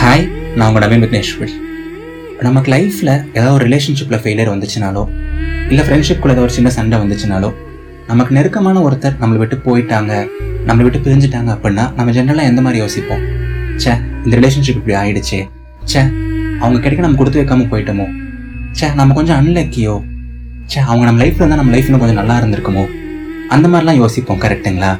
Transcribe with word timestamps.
Hi 0.00 0.24
நான் 0.56 0.66
உங்கள் 0.68 0.82
நவீன் 0.84 1.02
விக்னேஸ்வர் 1.04 1.52
நமக்கு 2.40 2.72
லைஃப்பில் 2.72 3.12
ஏதாவது 3.32 3.52
ஒரு 3.52 3.64
ரிலேஷன்ஷிப்பில் 3.68 4.20
ஃபெயிலியர் 4.22 4.50
வந்துச்சுனாலோ 4.52 5.02
இல்லை 5.70 5.84
ஃப்ரெண்ட்ஷிப்குள்ள 5.84 6.32
ஏதாவது 6.32 6.40
ஒரு 6.40 6.50
சின்ன 6.50 6.70
சண்டை 6.70 6.98
வந்துச்சுனாலோ 6.98 7.50
நமக்கு 8.08 8.34
நெருக்கமான 8.34 8.80
ஒருத்தர் 8.80 9.18
நம்மளை 9.20 9.38
விட்டு 9.38 9.56
போயிட்டாங்க 9.66 10.12
நம்மளை 10.66 10.82
விட்டு 10.82 10.98
பிரிஞ்சுட்டாங்க 10.98 11.50
அப்படின்னா 11.56 11.94
நம்ம 11.96 12.12
ஜென்ரலாக 12.12 12.42
எந்த 12.42 12.60
மாதிரி 12.60 12.78
யோசிப்போம்? 12.78 13.22
ச்சே 13.76 13.92
இந்த 14.24 14.36
ரிலேஷன்ஷிப் 14.36 14.80
இப்படி 14.80 14.94
ஆயிடுச்சு. 14.94 15.38
ச்சே 15.84 16.02
அவங்க 16.60 16.80
கிடைக்க 16.80 17.02
நம்ம 17.02 17.16
கொடுத்து 17.16 17.42
வைக்காம 17.42 17.68
போயிட்டோமோ? 17.70 18.06
ச்சே 18.72 18.94
நம்ம 18.94 19.14
கொஞ்சம் 19.14 19.36
அன்லக்கியோ 19.36 19.94
ச்சே 20.66 20.80
அவங்க 20.80 21.04
நம்ம 21.04 21.24
லைஃப்பில் 21.24 21.42
இருந்தால் 21.42 21.58
நம்ம 21.58 21.70
லைஃப் 21.70 21.84
இன்னும் 21.84 22.00
கொஞ்சம் 22.00 22.20
நல்லா 22.24 22.38
இருந்திருக்குமோ? 22.38 22.84
அந்த 23.48 23.68
மாதிரிலாம் 23.68 24.00
யோசிப்போம் 24.02 24.40
கரெக்டுங்களா 24.40 24.92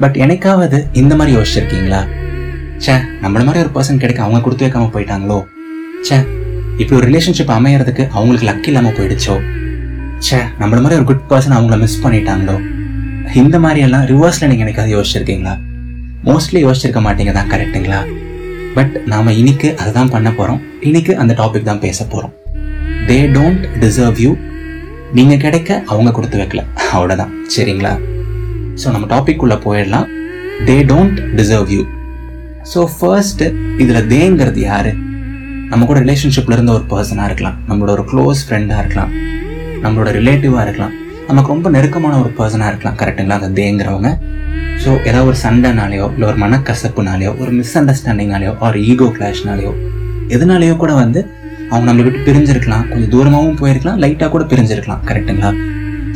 பட் 0.00 0.16
எனக்காவது 0.16 0.78
இந்த 0.92 1.16
மாதிரி 1.16 1.36
யோசிச்சிருக்கீங்களா? 1.36 2.00
ச்சே 2.84 2.92
நம்மள 3.22 3.40
மாதிரி 3.46 3.60
ஒரு 3.62 3.70
பர்சன் 3.74 3.98
கிடைக்க 4.02 4.20
அவங்க 4.24 4.38
கொடுத்து 4.44 4.64
வைக்காம 4.66 4.90
போயிட்டாங்களோ? 4.92 5.36
ச்சே 6.04 6.18
இப்படி 6.80 6.94
ஒரு 6.98 7.06
ரிலேஷன்ஷிப் 7.10 7.52
அமையறதுக்கு 7.56 8.04
அவங்களுக்கு 8.16 8.46
லக் 8.48 8.68
இல்லாமல் 8.70 8.94
போயிடுச்சோ? 8.98 9.34
ச்சே 10.26 10.38
நம்மள 10.60 10.78
மாதிரி 10.84 10.98
ஒரு 11.00 11.06
குட் 11.10 11.26
பர்சன் 11.32 11.54
அவங்கள 11.56 11.76
மிஸ் 11.82 11.98
பண்ணிட்டாங்களோ? 12.04 12.56
இந்த 13.42 13.58
மாதிரி 13.64 13.80
எல்லாம் 13.86 14.06
நீங்கள் 14.10 14.48
நீங்க 14.52 14.64
எனக்காவது 14.66 14.94
யோசிச்சிருக்கீங்களா? 14.96 15.54
மோஸ்ட்லி 16.28 16.62
யோசிச்சிருக்க 16.66 17.02
மாட்டீங்க 17.08 17.34
தான் 17.38 17.50
கரெக்டுங்களா 17.52 18.00
பட் 18.78 18.96
நாம 19.12 19.32
இன்னைக்கு 19.40 19.68
அதுதான் 19.82 20.10
பண்ண 20.14 20.28
போகிறோம் 20.32 20.60
இன்னைக்கு 20.88 21.12
அந்த 21.22 21.32
டாபிக் 21.42 21.68
தான் 21.70 21.84
பேச 21.86 22.06
போகிறோம் 22.06 22.34
தே 23.08 23.20
டோன்ட் 23.36 23.62
டிசர்வ் 23.84 24.18
யூ 24.24 24.32
நீங்கள் 25.18 25.42
கிடைக்க 25.44 25.82
அவங்க 25.92 26.10
கொடுத்து 26.16 26.38
வைக்கல. 26.42 26.62
அவ்வளோதான் 26.96 27.32
சரிங்களா? 27.56 27.94
ஸோ 28.80 28.88
நம்ம 28.96 29.06
டாபிக் 29.14 29.42
உள்ளே 29.46 29.58
போயிடலாம். 29.68 30.06
They 30.68 30.76
don't 30.92 31.18
deserve 31.40 31.70
you 31.76 31.82
so 32.68 32.80
first 32.96 33.42
இதில் 33.82 34.08
தேங்கிறது 34.12 34.60
யாரு? 34.70 34.90
நம்ம 35.70 35.84
கூட 35.84 36.00
ரிலேஷன்ஷிப்பில் 36.00 36.54
இருந்த 36.56 36.72
ஒரு 36.72 36.84
பர்சனாக 36.92 37.28
இருக்கலாம். 37.30 37.56
நம்மளோட 37.68 37.90
ஒரு 37.96 38.04
க்ளோஸ் 38.10 38.40
ஃப்ரெண்டாக 38.46 38.82
இருக்கலாம். 38.82 39.12
நம்மளோட 39.84 40.08
ரிலேட்டிவாக 40.18 40.64
இருக்கலாம். 40.66 40.94
நமக்கு 41.28 41.52
ரொம்ப 41.54 41.70
நெருக்கமான 41.70 42.18
ஒரு 42.22 42.30
பர்சனாக 42.38 42.70
இருக்கலாம். 42.72 42.96
கரெக்டுங்களா 43.00 43.38
அந்த 43.40 43.50
தேங்கிறவங்க. 43.60 44.10
ஸோ 44.82 44.90
ஏதாவது 45.08 45.26
ஒரு 45.30 45.38
சண்டைனாலேயோ 45.44 46.06
இல்லை 46.14 46.26
ஒரு 46.28 46.38
மனக்கசப்புனாலேயோ 46.44 47.32
ஒரு 47.42 47.50
மிஸ் 47.58 47.78
அண்டர்ஸ்டாண்டிங்னாலேயோ 47.80 48.52
ஒரு 48.66 48.78
ஈகோ 48.90 49.08
கிளாஷ்னாலேயோ 49.18 49.72
எதனாலேயோ 50.36 50.76
கூட 50.76 50.92
வந்து 50.92 51.20
அவங்க 51.70 51.86
நம்மளை 51.90 52.04
விட்டு 52.06 52.20
பிரிஞ்சிருக்கலாம். 52.28 52.84
கொஞ்சம் 52.90 53.12
தூரமாகவும் 53.14 53.58
போயிருக்கலாம். 53.62 53.98
லைட்டாக 54.04 54.30
கூட 54.30 54.44
பிரிஞ்சிருக்கலாம். 54.52 55.02
கரெக்டுங்களா 55.10 55.52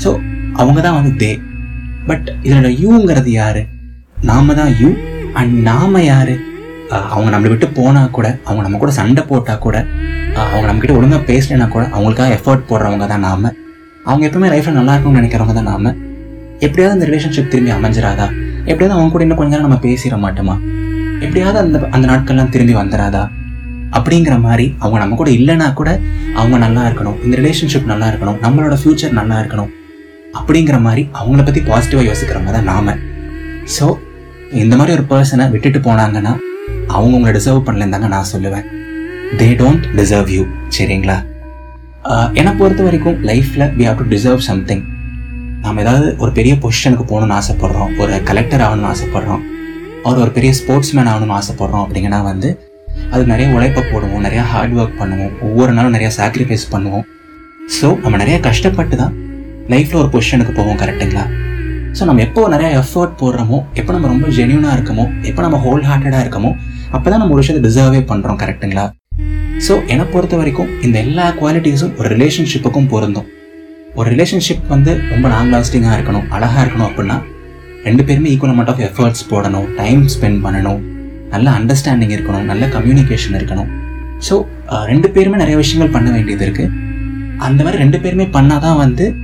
ஸோ 0.04 0.12
அவங்க 0.60 0.78
தான் 0.86 0.96
வந்து 1.00 1.12
தே 1.22 1.32
பட் 2.08 2.26
இதனோட 2.46 2.70
யூங்கிறது 2.84 3.30
யார்? 3.40 3.62
நாம 4.30 4.54
தான் 4.54 4.72
யூ 4.80 4.88
அண்ட் 5.40 5.54
நாம 5.68 6.02
யார்? 6.02 6.34
அவங்க 7.14 7.28
நம்மளை 7.34 7.50
விட்டு 7.52 7.68
போனால் 7.76 8.14
கூட 8.16 8.26
அவங்க 8.46 8.62
நம்ம 8.64 8.78
கூட 8.82 8.92
சண்டை 8.98 9.22
போட்டால் 9.28 9.62
கூட 9.64 9.76
அவங்க 10.52 10.66
நம்மக்கிட்ட 10.68 10.96
ஒழுங்காக 10.98 11.22
பேசலைன்னா 11.30 11.68
கூட 11.74 11.84
அவங்களுக்காக 11.94 12.36
எஃபர்ட் 12.38 12.66
போடுறவங்க 12.70 13.06
தான் 13.12 13.24
நாம. 13.28 13.52
அவங்க 14.08 14.24
எப்பவுமே 14.28 14.48
லைஃப்பில் 14.52 14.78
நல்லா 14.78 14.92
இருக்கும்னு 14.94 15.20
நினைக்கிறவங்க 15.20 15.54
தான் 15.58 15.70
நாம. 15.72 15.92
எப்படியாவது 16.66 16.96
அந்த 16.96 17.06
ரிலேஷன்ஷிப் 17.10 17.50
திரும்பி 17.52 17.72
அமைஞ்சிராதா? 17.76 18.26
எப்படியாவது 18.70 18.96
அவங்க 18.96 19.12
கூட 19.14 19.22
இன்னும் 19.26 19.40
கொஞ்ச 19.40 19.50
நேரம் 19.54 19.66
நம்ம 19.68 19.80
பேசிட 19.86 20.16
மாட்டோமா? 20.24 20.56
எப்படியாவது 21.24 21.58
அந்த 21.64 21.78
அந்த 21.96 22.04
நாட்கள்லாம் 22.12 22.52
திரும்பி 22.54 22.74
வந்துடாதா 22.80 23.22
அப்படிங்கிற 23.98 24.34
மாதிரி 24.46 24.66
அவங்க 24.78 24.98
நம்ம 25.02 25.16
கூட 25.20 25.30
இல்லைன்னா 25.38 25.66
கூட 25.80 25.90
அவங்க 26.40 26.56
நல்லா 26.66 26.82
இருக்கணும். 26.88 27.18
இந்த 27.24 27.34
ரிலேஷன்ஷிப் 27.40 27.90
நல்லா 27.92 28.06
இருக்கணும். 28.10 28.38
நம்மளோட 28.44 28.76
ஃப்யூச்சர் 28.82 29.18
நல்லா 29.20 29.36
இருக்கணும். 29.42 29.70
அப்படிங்கிற 30.38 30.76
மாதிரி 30.86 31.02
அவங்கள 31.18 31.42
பற்றி 31.44 31.60
பாசிட்டிவாக 31.70 32.06
யோசிக்கிறவங்க 32.10 32.52
தான் 32.56 32.70
நாம. 32.72 32.94
ஸோ 33.76 33.86
இந்த 34.62 34.74
மாதிரி 34.78 34.92
ஒரு 34.96 35.04
பர்சனை 35.12 35.44
விட்டுட்டு 35.52 35.78
போனாங்கன்னா 35.86 36.32
அவங்க 36.94 37.14
உங்களை 37.18 37.32
டிசர்வ் 37.36 37.64
பண்ணலன்னு 37.66 37.94
தாங்க 37.94 38.08
நான் 38.14 38.28
சொல்லுவேன். 38.32 38.66
தே 39.38 39.46
டோன்ட் 39.60 39.86
டிசர்வ் 39.98 40.30
யூ 40.36 40.42
சரிங்களா? 40.76 41.16
என்னை 42.38 42.52
பொறுத்த 42.60 42.82
வரைக்கும் 42.86 43.18
லைஃப்பில் 43.30 43.66
we 43.78 43.84
have 43.88 44.00
to 44.02 44.06
deserve 44.14 44.42
something 44.48 44.84
நாம் 45.64 45.80
ஏதாவது 45.84 46.08
ஒரு 46.22 46.30
பெரிய 46.38 46.54
பொசிஷனுக்கு 46.62 47.04
போகணும்னு 47.10 47.36
ஆசைப்பட்றோம். 47.40 47.92
ஒரு 48.02 48.14
கலெக்டர் 48.28 48.64
ஆகணும்னு 48.66 48.90
ஆசைப்பட்றோம். 48.94 49.42
ஒரு 50.08 50.18
ஒரு 50.24 50.32
பெரிய 50.36 50.50
ஸ்போர்ட்ஸ் 50.60 50.92
மேன் 50.96 51.10
ஆகணும்னு 51.12 51.36
ஆசைப்பட்றோம் 51.40 51.84
அப்படிங்கன்னா 51.84 52.20
வந்து 52.30 52.48
அது 53.12 53.22
நிறைய 53.32 53.46
உழைப்பை 53.56 53.82
போடுவோம் 53.92 54.24
நிறைய 54.26 54.42
ஹார்ட் 54.50 54.74
ஒர்க் 54.80 54.98
பண்ணுவோம் 55.00 55.32
ஒவ்வொரு 55.46 55.72
நாளும் 55.76 55.94
நிறைய 55.96 56.10
சாக்ரிஃபைஸ் 56.18 56.66
பண்ணுவோம். 56.74 57.06
ஸோ 57.76 57.88
நம்ம 58.04 58.16
நிறைய 58.22 58.36
கஷ்டப்பட்டு 58.48 58.96
தான் 59.02 59.14
லைஃப்பில் 59.72 60.00
ஒரு 60.02 60.10
பொசிஷனுக்கு 60.14 60.54
போவோம் 60.58 60.80
கரெக்டுங்களா 60.82 61.24
ஸோ 61.98 62.04
நம்ம 62.04 62.20
எப்போ 62.20 62.48
நிறைய 62.48 62.78
எஃபர்ட் 62.78 63.12
போடுறோமோ 63.20 63.62
எப்போ 63.74 63.92
நம்ம 63.92 64.08
ரொம்ப 64.08 64.28
ஜென்யூனாக 64.28 64.76
இருக்கமோ 64.78 65.04
எப்போ 65.22 65.42
நம்ம 65.42 65.56
ஹோல் 65.56 65.82
ஹார்ட்டடாக 65.82 66.24
இருக்கமோ 66.24 66.50
அப்போ 66.92 67.10
தான் 67.10 67.18
நம்ம 67.18 67.34
ஒரு 67.34 67.42
விஷயத்தை 67.42 67.70
டிசர்வே 67.70 68.00
பண்ணுறோம் 68.00 68.38
கரெக்டுங்களா 68.42 68.90
ஸோ 69.66 69.86
என்னை 69.86 70.04
பொறுத்த 70.04 70.36
வரைக்கும் 70.36 70.68
இந்த 70.82 70.98
எல்லா 70.98 71.32
குவாலிட்டிஸும் 71.40 71.96
ஒரு 71.98 72.08
ரிலேஷன்ஷிப்புக்கும் 72.08 72.86
பொருந்தும். 72.86 73.26
ஒரு 73.94 74.10
ரிலேஷன்ஷிப் 74.10 74.66
வந்து 74.68 75.00
ரொம்ப 75.10 75.28
லாங் 75.28 75.52
லாஸ்டிங்காக 75.54 75.96
இருக்கணும் 75.98 76.26
அழகாக 76.30 76.62
இருக்கணும் 76.64 76.88
அப்படின்னா 76.88 77.22
ரெண்டு 77.84 78.04
பேருமே 78.04 78.28
ஈக்குவல் 78.28 78.52
அமௌண்ட் 78.54 78.68
ஆஃப் 78.68 78.78
எஃபர்ட்ஸ் 78.78 79.24
போடணும் 79.30 79.66
டைம் 79.76 80.06
ஸ்பெண்ட் 80.06 80.42
பண்ணணும் 80.44 80.80
நல்ல 81.28 81.50
அண்டர்ஸ்டாண்டிங் 81.50 82.10
இருக்கணும் 82.10 82.44
நல்ல 82.44 82.66
கம்யூனிகேஷன் 82.66 83.36
இருக்கணும். 83.38 83.68
ஸோ 84.20 84.46
ரெண்டு 84.84 85.10
பேருமே 85.10 85.36
நிறைய 85.36 85.56
விஷயங்கள் 85.56 85.90
பண்ண 85.90 86.10
வேண்டியது 86.10 86.44
இருக்குது 86.46 86.70
அந்த 87.38 87.64
மாதிரி 87.64 87.82
ரெண்டு 87.82 88.00
பேருமே 88.00 88.24
பண்ணால் 88.24 88.60
தான் 88.60 88.76
வந்து 88.76 89.16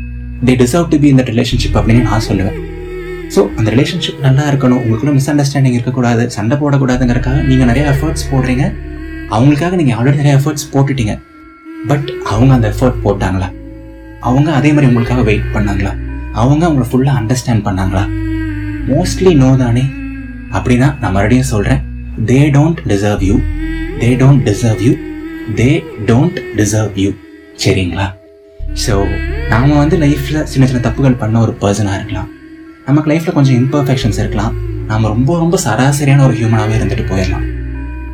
தே 0.49 0.53
டிசர்வ் 0.61 0.91
டு 0.93 0.99
பி 1.03 1.09
இந்த 1.15 1.25
ரிலேஷன்ஷிப் 1.31 1.77
அப்படின்னு 1.79 2.03
நான் 2.11 2.27
சொல்லுவேன். 2.29 2.59
ஸோ 3.35 3.41
அந்த 3.59 3.69
ரிலேஷன்ஷிப் 3.75 4.21
நல்லா 4.27 4.45
இருக்கணும். 4.51 4.79
உங்களுக்குள்ள 4.83 5.13
மிஸ் 5.17 5.29
அண்டர்ஸ்டாண்டிங் 5.33 5.77
இருக்கக்கூடாது. 5.77 6.23
சண்டை 6.37 6.55
போடக்கூடாதுங்கிறக்காக 6.63 7.41
நீங்கள் 7.49 7.69
நிறைய 7.71 7.85
எஃபர்ட்ஸ் 7.95 8.25
போடுறீங்க. 8.31 8.65
அவங்களுக்காக 9.35 9.75
நீங்கள் 9.81 9.97
ஆல்ரெடி 9.99 10.19
நிறைய 10.23 10.37
எஃபர்ட்ஸ் 10.41 10.67
போட்டுட்டீங்க. 10.75 11.15
பட் 11.91 12.09
அவங்க 12.33 12.53
அந்த 12.57 12.69
எஃபர்ட் 12.75 12.99
போட்டாங்களா? 13.05 13.49
அவங்க 14.29 14.49
அதே 14.59 14.71
மாதிரி 14.77 14.89
உங்களுக்காக 14.91 15.23
வெயிட் 15.29 15.47
பண்ணாங்களா? 15.57 15.93
அவங்க 16.41 16.63
அவங்கள 16.69 16.87
ஃபுல்லாக 16.91 17.21
அண்டர்ஸ்டாண்ட் 17.21 17.65
பண்ணாங்களா? 17.69 18.05
மோஸ்ட்லி 18.91 19.33
நோ 19.43 19.51
தானே. 19.65 19.85
அப்படின்னா 20.57 20.89
நான் 21.01 21.15
மறுபடியும் 21.17 21.51
சொல்கிறேன் 21.53 21.81
they 22.31 22.39
don't 22.57 22.81
deserve 22.93 23.23
you 23.29 23.37
they 24.03 24.11
don't 24.23 24.43
deserve 24.49 24.83
you 24.87 24.95
they 25.61 25.71
don't 26.11 26.41
deserve 26.61 26.99
you 27.05 27.11
சரிங்களா? 27.65 28.09
ஸோ 28.87 28.97
நாம் 29.51 29.73
வந்து 29.83 29.97
லைஃப்பில் 30.03 30.45
சின்ன 30.51 30.65
சின்ன 30.71 30.81
தப்புகள் 30.87 31.17
பண்ண 31.21 31.37
ஒரு 31.45 31.53
பர்சனாக 31.63 31.97
இருக்கலாம். 31.99 32.29
நமக்கு 32.87 33.09
லைஃப்பில் 33.11 33.37
கொஞ்சம் 33.39 33.57
இம்பர்ஃபெக்ஷன்ஸ் 33.63 34.19
இருக்கலாம். 34.23 34.53
நாம் 34.91 35.09
ரொம்ப 35.15 35.31
ரொம்ப 35.43 35.57
சராசரியான 35.65 36.25
ஒரு 36.27 36.35
ஹியூமனாகவே 36.39 36.75
இருந்துட்டு 36.79 37.05
போயிடலாம். 37.11 37.47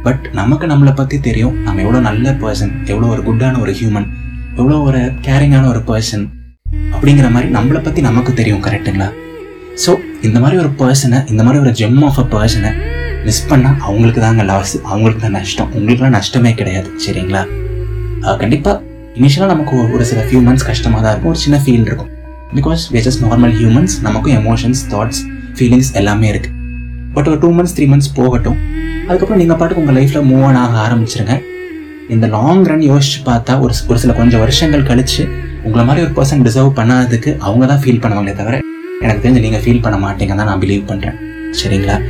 பட் 0.07 0.25
நமக்கு 0.39 0.67
நம்மளை 0.73 0.93
பற்றி 1.01 1.17
தெரியும். 1.27 1.55
நம்ம 1.67 1.83
எவ்வளோ 1.85 2.01
நல்ல 2.09 2.33
பர்சன் 2.43 2.73
எவ்வளோ 2.93 3.11
ஒரு 3.15 3.23
குட்டான 3.29 3.61
ஒரு 3.65 3.75
ஹியூமன் 3.81 4.09
எவ்வளோ 4.61 4.79
ஒரு 4.89 5.01
கேரிங்கான 5.27 5.69
ஒரு 5.75 5.83
பர்சன் 5.91 6.25
அப்படிங்கிற 6.95 7.29
மாதிரி 7.37 7.49
நம்மளை 7.57 7.81
பற்றி 7.87 8.01
நமக்கு 8.09 8.33
தெரியும் 8.41 8.65
கரெக்டுங்களா 8.67 9.09
ஸோ 9.85 9.93
இந்த 10.27 10.39
மாதிரி 10.43 10.57
ஒரு 10.65 10.71
பர்சனை 10.83 11.19
இந்த 11.33 11.43
மாதிரி 11.47 11.63
ஒரு 11.65 11.73
ஜெம் 11.81 12.03
ஆஃப் 12.09 12.21
அ 12.23 12.27
பர்சனை 12.35 12.71
மிஸ் 13.27 13.47
பண்ணால் 13.51 13.79
அவங்களுக்கு 13.87 14.21
தாங்க 14.27 14.43
லாஸ் 14.51 14.75
அவங்களுக்கு 14.91 15.23
தான் 15.25 15.37
நஷ்டம். 15.39 15.71
உங்களுக்குலாம் 15.79 16.17
நஷ்டமே 16.19 16.53
கிடையாது. 16.61 16.89
சரிங்களா? 17.05 17.43
கண்டிப்பாக 18.43 18.79
இனிஷியலாக 19.21 19.47
நமக்கு 19.47 19.77
ஒரு- 19.77 20.01
சில 20.01 20.23
ஃபியூ 20.23 20.35
மந்த்ஸ் 20.35 20.65
கஷ்டமாக 20.65 21.03
தான் 21.03 21.11
இருக்கும். 21.11 21.31
ஒரு 21.31 21.39
சின்ன 21.39 21.61
ஃபீல் 21.65 21.87
இருக்கும். 21.87 22.09
Because 22.55 22.79
we 22.93 22.97
just 22.97 23.23
normal 23.23 23.55
humans 23.55 24.03
நமக்கும் 24.03 24.33
எமோஷன்ஸ் 24.33 24.77
தாட்ஸ் 24.91 25.21
ஃபீலிங்ஸ் 25.55 25.93
எல்லாமே 25.93 26.33
இருக்குது 26.33 26.55
பட் 27.13 27.29
ஒரு 27.29 27.39
டூ 27.39 27.53
மந்த்ஸ் 27.53 27.77
த்ரீ 27.77 27.87
மந்த்ஸ் 27.89 28.15
போகட்டும். 28.15 28.57
அதுக்கப்புறம் 28.99 29.37
நீங்கள் 29.37 29.57
பாட்டுக்கு 29.57 29.85
உங்கள் 29.85 30.05
லைஃப்பில் 30.05 30.27
மூவ் 30.27 30.45
ஆன் 30.45 30.55
ஆக 30.55 30.95
ஆரம்பிச்சிருங்க. 30.95 31.43
இந்த 32.09 32.27
லாங் 32.27 32.65
ரன் 32.65 32.81
யோசிச்சு 32.81 33.21
பார்த்தா 33.25 33.61
ஒரு 33.61 33.75
ஒரு 33.89 33.99
சில 33.99 34.13
கொஞ்சம் 34.13 34.41
வருஷங்கள் 34.41 34.83
கழித்து 34.83 35.29
உங்களை 35.63 35.87
மாதிரி 35.87 36.07
ஒரு 36.07 36.15
பர்சன் 36.15 36.43
டிசர்வ் 36.43 36.79
பண்ணாததுக்கு 36.79 37.39
அவங்க 37.39 37.67
தான் 37.67 37.79
ஃபீல் 37.79 38.01
பண்ணுவாங்களே 38.01 38.33
தவிர 38.33 38.61
எனக்கு 39.01 39.29
தெரிஞ்சு 39.29 39.41
நீங்கள் 39.41 39.63
ஃபீல் 39.63 39.83
பண்ண 39.83 40.09
மாட்டீங்க 40.09 40.35
தான் 40.35 40.47
நான் 40.47 40.61
பிலீவ் 40.61 40.85
பண்ணுறேன் 40.87 41.15
சரிங்களா? 41.63 42.03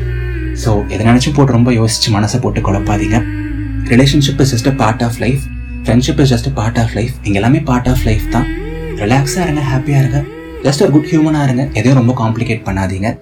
ஸோ 0.65 0.87
எதை 0.87 1.06
நினச்சும் 1.06 1.34
போட்டு 1.34 1.53
ரொம்ப 1.53 1.71
யோசிச்சு 1.71 2.11
மனசை 2.12 2.41
போட்டு 2.41 2.61
குழப்பாதீங்க. 2.61 3.25
Relationship 3.84 4.41
is 4.41 4.69
just 4.69 4.76
part 4.76 5.03
of 5.03 5.14
life 5.19 5.41
friendship 5.87 6.21
is 6.21 6.35
just 6.35 6.53
part 6.55 6.79
of 6.79 6.91
life 6.94 7.11
இங்கே 7.23 7.35
எல்லாமே 7.35 7.61
பார்ட் 7.61 7.88
ஆஃப் 7.88 8.05
லைஃப் 8.05 8.23
தான். 8.31 8.47
ரிலாக்ஸாக 8.94 9.43
இருங்க 9.43 9.61
ஹாப்பியாக 9.61 9.99
இருங்க. 9.99 10.25
ஜஸ்ட் 10.62 10.83
ஒரு 10.83 10.91
குட் 10.91 11.05
ஹியூமனாக 11.05 11.44
இருங்க. 11.44 11.69
எதையும் 11.73 12.06
ரொம்ப 12.06 12.12
காம்ப்ளிகேட் 12.25 12.62
பண்ணாதீங்க. 12.65 13.19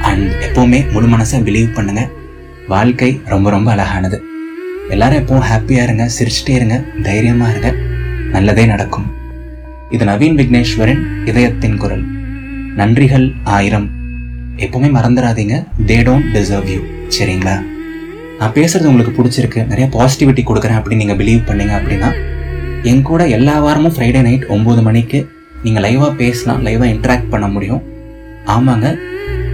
அண்ட் 0.00 0.30
எப்போவுமே 0.30 0.92
முழு 0.92 1.08
மனசை 1.08 1.42
பிலீவ் 1.44 1.74
பண்ணுங்க. 1.74 2.08
வாழ்க்கை 2.68 3.20
ரொம்ப 3.24 3.50
ரொம்ப 3.50 3.70
அழகானது. 3.70 4.22
எல்லாரும் 4.88 5.26
எப்பவும் 5.26 5.44
ஹாப்பியாக 5.52 5.82
இருங்க 5.82 6.10
சிரிச்சிட்டே 6.18 6.48
இருங்க 6.48 6.84
தைரியமாக 7.02 7.50
இருங்க. 7.50 7.72
நல்லதே 8.30 8.66
நடக்கும். 8.66 9.14
இது 9.90 10.04
நவீன் 10.04 10.38
விக்னேஸ்வரன் 10.42 11.26
இதயத்தின் 11.26 11.76
குரல். 11.76 12.04
நன்றிகள் 12.76 13.32
ஆயிரம். 13.44 13.90
எப்பவுமே 14.56 14.90
மறந்துடாதீங்க. 14.98 15.64
தே 15.86 15.98
டோன்ட் 16.08 16.30
டிசர்வ் 16.32 16.68
யூ 16.68 16.80
சரிங்களா? 17.18 17.62
நான் 18.40 18.54
பேசுறது 18.56 18.88
உங்களுக்கு 18.90 19.12
பிடிச்சிருக்கு. 19.18 19.60
நிறைய 19.70 19.86
பாசிட்டிவிட்டி 19.96 20.42
கொடுக்குறேன் 20.48 20.78
அப்படின்னு 20.78 21.02
நீங்கள் 21.02 21.18
பிலீவ் 21.20 21.42
பண்ணீங்க 21.48 21.74
அப்படின்னா 21.78 22.10
என் 22.90 23.04
கூட 23.08 23.22
எல்லா 23.36 23.54
வாரமும் 23.64 23.94
ஃப்ரைடே 23.94 24.20
நைட் 24.26 24.44
ஒம்பது 24.54 24.80
மணிக்கு 24.88 25.18
நீங்கள் 25.64 25.84
லைவாக 25.86 26.10
பேசலாம் 26.22 26.60
லைவாக 26.66 26.88
இன்ட்ராக்ட் 26.94 27.30
பண்ண 27.34 27.46
முடியும். 27.54 27.82
ஆமாங்க. 28.54 28.86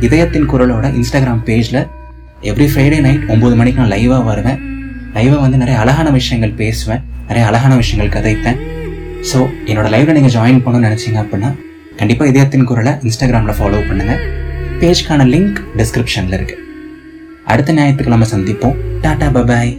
இதயத்தின் 0.06 0.48
குரலோட 0.52 0.86
இன்ஸ்டாகிராம் 1.00 1.42
பேஜில் 1.48 1.80
எவ்ரி 2.50 2.66
ஃப்ரைடே 2.72 2.98
நைட் 3.06 3.24
ஒம்பது 3.34 3.54
மணிக்கு 3.60 3.80
நான் 3.82 3.92
லைவாக 3.94 4.22
வருவேன். 4.30 4.58
லைவாக 5.16 5.40
வந்து 5.44 5.60
நிறைய 5.62 5.76
அழகான 5.82 6.10
விஷயங்கள் 6.18 6.54
பேசுவேன் 6.62 7.02
நிறைய 7.28 7.44
அழகான 7.50 7.72
விஷயங்கள் 7.82 8.12
கதைப்பேன். 8.16 8.58
ஸோ 9.30 9.38
என்னோட 9.70 9.88
லைவில் 9.94 10.16
நீங்கள் 10.18 10.34
ஜாயின் 10.38 10.62
பண்ணணும்னு 10.64 10.88
நினச்சிங்க 10.88 11.20
அப்படின்னா 11.24 11.52
கண்டிப்பாக 12.00 12.32
இதயத்தின் 12.32 12.68
குரலை 12.72 12.94
இன்ஸ்டாகிராமில் 13.08 13.58
ஃபாலோ 13.60 13.80
பண்ணுங்கள் 13.90 14.20
பேஜ்க்கான 14.82 15.28
லிங்க் 15.34 15.60
டிஸ்கிரிப்ஷனில் 15.80 16.36
இருக்குது 16.40 16.61
அடுத்த 17.44 17.72
ஞாயிற்றுக்கிழமை 17.72 18.28
சந்திப்போம். 18.30 18.76
Tata 19.00 19.26
bye bye. 19.26 19.78